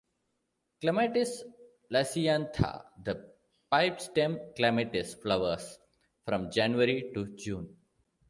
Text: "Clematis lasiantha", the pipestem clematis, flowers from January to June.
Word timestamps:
"Clematis 0.81 1.43
lasiantha", 1.91 2.85
the 3.05 3.33
pipestem 3.71 4.39
clematis, 4.55 5.13
flowers 5.13 5.77
from 6.25 6.49
January 6.49 7.11
to 7.13 7.35
June. 7.35 7.77